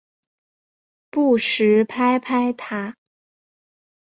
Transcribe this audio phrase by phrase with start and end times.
[1.11, 2.95] 不时拍拍她